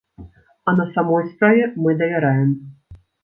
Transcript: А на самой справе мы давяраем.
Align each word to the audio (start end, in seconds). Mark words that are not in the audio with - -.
А 0.65 0.73
на 0.77 0.85
самой 0.95 1.29
справе 1.35 1.73
мы 1.75 1.95
давяраем. 2.01 2.51